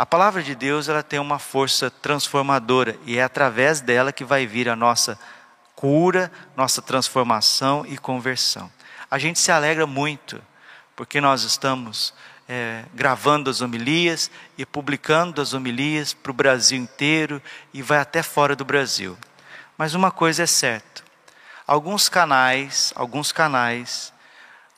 A 0.00 0.06
palavra 0.06 0.42
de 0.42 0.54
Deus 0.54 0.88
ela 0.88 1.02
tem 1.02 1.18
uma 1.18 1.38
força 1.38 1.90
transformadora 1.90 2.96
e 3.04 3.18
é 3.18 3.22
através 3.22 3.82
dela 3.82 4.14
que 4.14 4.24
vai 4.24 4.46
vir 4.46 4.66
a 4.66 4.74
nossa 4.74 5.20
cura, 5.76 6.32
nossa 6.56 6.80
transformação 6.80 7.84
e 7.86 7.98
conversão. 7.98 8.72
A 9.10 9.18
gente 9.18 9.38
se 9.38 9.52
alegra 9.52 9.86
muito 9.86 10.40
porque 10.96 11.20
nós 11.20 11.42
estamos 11.42 12.14
é, 12.48 12.86
gravando 12.94 13.50
as 13.50 13.60
homilias 13.60 14.30
e 14.56 14.64
publicando 14.64 15.38
as 15.38 15.52
homilias 15.52 16.14
para 16.14 16.30
o 16.30 16.34
Brasil 16.34 16.78
inteiro 16.78 17.42
e 17.70 17.82
vai 17.82 17.98
até 17.98 18.22
fora 18.22 18.56
do 18.56 18.64
Brasil. 18.64 19.18
Mas 19.76 19.92
uma 19.92 20.10
coisa 20.10 20.44
é 20.44 20.46
certa: 20.46 21.02
alguns 21.66 22.08
canais, 22.08 22.90
alguns 22.96 23.32
canais 23.32 24.14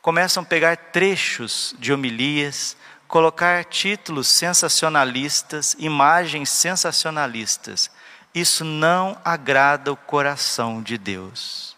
começam 0.00 0.42
a 0.42 0.46
pegar 0.46 0.76
trechos 0.76 1.76
de 1.78 1.92
homilias 1.92 2.76
colocar 3.12 3.62
títulos 3.66 4.26
sensacionalistas, 4.26 5.76
imagens 5.78 6.48
sensacionalistas. 6.48 7.90
Isso 8.34 8.64
não 8.64 9.18
agrada 9.22 9.92
o 9.92 9.96
coração 9.98 10.80
de 10.80 10.96
Deus. 10.96 11.76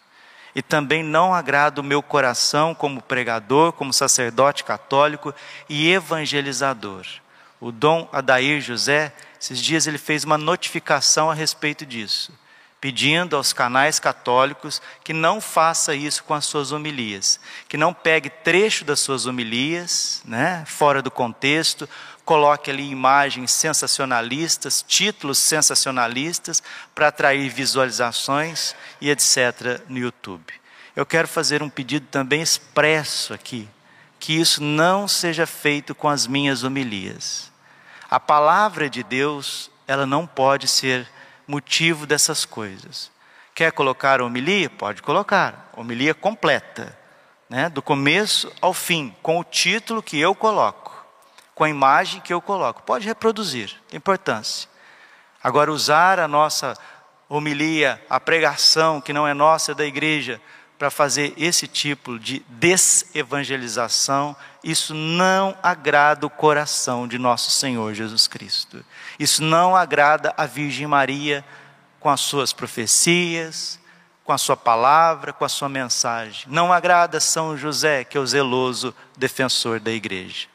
E 0.55 0.61
também 0.61 1.03
não 1.03 1.33
agrada 1.33 1.81
o 1.81 1.83
meu 1.83 2.01
coração 2.01 2.73
como 2.73 3.01
pregador, 3.01 3.73
como 3.73 3.91
sacerdote 3.91 4.63
católico 4.63 5.35
e 5.67 5.91
evangelizador. 5.91 7.05
O 7.59 7.69
Dom 7.69 8.07
Adair 8.13 8.61
José, 8.61 9.11
esses 9.37 9.59
dias 9.59 9.87
ele 9.87 9.97
fez 9.97 10.23
uma 10.23 10.37
notificação 10.37 11.29
a 11.29 11.33
respeito 11.33 11.85
disso 11.85 12.31
pedindo 12.85 13.35
aos 13.35 13.51
canais 13.51 13.99
católicos 13.99 14.79
que 15.03 15.11
não 15.11 15.41
faça 15.41 15.95
isso 15.95 16.23
com 16.23 16.35
as 16.35 16.45
suas 16.45 16.71
homilias, 16.71 17.39
que 17.67 17.77
não 17.77 17.91
pegue 17.91 18.29
trecho 18.29 18.85
das 18.85 18.99
suas 18.99 19.25
homilias, 19.25 20.21
né, 20.23 20.63
fora 20.67 21.01
do 21.01 21.09
contexto, 21.09 21.89
coloque 22.23 22.69
ali 22.69 22.87
imagens 22.87 23.49
sensacionalistas, 23.49 24.85
títulos 24.87 25.39
sensacionalistas 25.39 26.61
para 26.93 27.07
atrair 27.07 27.49
visualizações 27.49 28.75
e 29.01 29.09
etc 29.09 29.81
no 29.89 29.97
YouTube. 29.97 30.53
Eu 30.95 31.07
quero 31.07 31.27
fazer 31.27 31.63
um 31.63 31.69
pedido 31.69 32.05
também 32.11 32.43
expresso 32.43 33.33
aqui, 33.33 33.67
que 34.19 34.39
isso 34.39 34.61
não 34.61 35.07
seja 35.07 35.47
feito 35.47 35.95
com 35.95 36.07
as 36.07 36.27
minhas 36.27 36.61
homilias. 36.61 37.51
A 38.11 38.19
palavra 38.19 38.87
de 38.87 39.01
Deus, 39.01 39.71
ela 39.87 40.05
não 40.05 40.27
pode 40.27 40.67
ser 40.67 41.14
motivo 41.47 42.05
dessas 42.05 42.45
coisas. 42.45 43.11
Quer 43.53 43.71
colocar 43.71 44.21
homilia? 44.21 44.69
Pode 44.69 45.01
colocar. 45.01 45.69
Homilia 45.77 46.13
completa, 46.13 46.97
né? 47.49 47.69
do 47.69 47.81
começo 47.81 48.51
ao 48.61 48.73
fim, 48.73 49.15
com 49.21 49.39
o 49.39 49.43
título 49.43 50.03
que 50.03 50.19
eu 50.19 50.35
coloco, 50.35 51.05
com 51.53 51.63
a 51.63 51.69
imagem 51.69 52.21
que 52.21 52.33
eu 52.33 52.41
coloco. 52.41 52.83
Pode 52.83 53.07
reproduzir, 53.07 53.73
tem 53.87 53.97
importância. 53.97 54.69
Agora, 55.41 55.71
usar 55.71 56.19
a 56.19 56.27
nossa 56.27 56.75
homilia, 57.29 58.03
a 58.09 58.19
pregação 58.19 58.99
que 58.99 59.13
não 59.13 59.27
é 59.27 59.33
nossa, 59.33 59.71
é 59.71 59.75
da 59.75 59.85
igreja, 59.85 60.41
para 60.77 60.91
fazer 60.91 61.33
esse 61.37 61.67
tipo 61.67 62.19
de 62.19 62.45
desevangelização, 62.49 64.35
isso 64.63 64.93
não 64.93 65.57
agrada 65.63 66.25
o 66.25 66.29
coração 66.29 67.07
de 67.07 67.17
nosso 67.17 67.51
Senhor 67.51 67.93
Jesus 67.93 68.27
Cristo. 68.27 68.83
Isso 69.17 69.41
não 69.41 69.75
agrada 69.75 70.33
a 70.35 70.45
Virgem 70.45 70.87
Maria 70.87 71.45
com 71.99 72.09
as 72.09 72.21
suas 72.21 72.51
profecias, 72.51 73.79
com 74.23 74.33
a 74.33 74.37
sua 74.37 74.57
palavra, 74.57 75.31
com 75.31 75.45
a 75.45 75.49
sua 75.49 75.69
mensagem. 75.69 76.45
Não 76.47 76.73
agrada 76.73 77.19
São 77.19 77.55
José, 77.55 78.03
que 78.03 78.17
é 78.17 78.19
o 78.19 78.27
zeloso 78.27 78.93
defensor 79.15 79.79
da 79.79 79.91
igreja. 79.91 80.47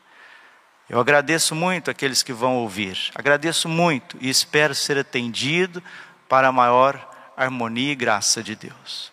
Eu 0.88 0.98
agradeço 0.98 1.54
muito 1.54 1.88
aqueles 1.88 2.22
que 2.22 2.32
vão 2.32 2.56
ouvir. 2.56 2.98
Agradeço 3.14 3.68
muito 3.68 4.18
e 4.20 4.28
espero 4.28 4.74
ser 4.74 4.98
atendido 4.98 5.80
para 6.28 6.48
a 6.48 6.52
maior 6.52 7.08
harmonia 7.36 7.92
e 7.92 7.94
graça 7.94 8.42
de 8.42 8.56
Deus. 8.56 9.12